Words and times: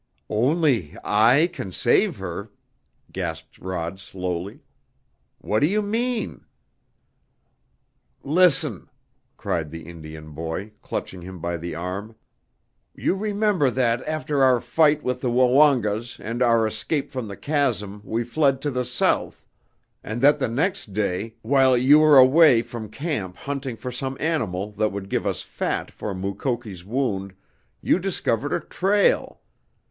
"Only 0.31 0.95
I 1.03 1.45
can 1.53 1.71
save 1.71 2.17
her?" 2.17 2.49
gasped 3.11 3.59
Rod 3.59 3.99
slowly. 3.99 4.61
"What 5.37 5.59
do 5.59 5.67
you 5.67 5.83
mean?" 5.83 6.43
"Listen!" 8.23 8.89
cried 9.37 9.69
the 9.69 9.83
Indian 9.83 10.31
boy, 10.31 10.71
clutching 10.81 11.21
him 11.21 11.37
by 11.39 11.55
the 11.57 11.75
arm. 11.75 12.15
"You 12.95 13.13
remember 13.15 13.69
that 13.69 14.03
after 14.07 14.43
our 14.43 14.59
fight 14.59 15.03
with 15.03 15.21
the 15.21 15.29
Woongas 15.29 16.19
and 16.19 16.41
our 16.41 16.65
escape 16.65 17.11
from 17.11 17.27
the 17.27 17.37
chasm 17.37 18.01
we 18.03 18.23
fled 18.23 18.59
to 18.63 18.71
the 18.71 18.85
south, 18.85 19.45
and 20.03 20.19
that 20.23 20.39
the 20.39 20.47
next 20.49 20.93
day, 20.93 21.35
while 21.43 21.77
you 21.77 21.99
were 21.99 22.17
away 22.17 22.63
from 22.63 22.89
camp 22.89 23.35
hunting 23.37 23.75
for 23.75 23.91
some 23.91 24.17
animal 24.19 24.71
that 24.71 24.91
would 24.91 25.09
give 25.09 25.27
us 25.27 25.43
fat 25.43 25.91
for 25.91 26.15
Mukoki's 26.15 26.83
wound, 26.83 27.35
you 27.83 27.99
discovered 27.99 28.51
a 28.51 28.59
trail. 28.61 29.41